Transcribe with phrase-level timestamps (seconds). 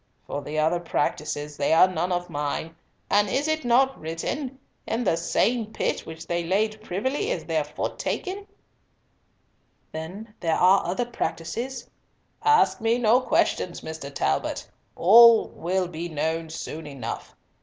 [0.25, 2.75] For the other practices, they are none of mine,
[3.07, 7.63] and is it not written 'In the same pit which they laid privily is their
[7.63, 8.47] foot taken'?"
[9.91, 11.87] "Then there are other practices?"
[12.43, 14.11] "Ask me no questions, Mr.
[14.11, 14.67] Talbot.
[14.95, 17.35] All will be known soon enough.